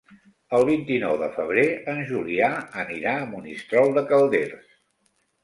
El 0.59 0.63
vint-i-nou 0.69 1.17
de 1.23 1.27
febrer 1.35 1.65
en 1.93 1.99
Julià 2.13 2.49
anirà 2.85 3.15
a 3.19 3.29
Monistrol 3.35 3.95
de 4.01 4.05
Calders. 4.15 4.69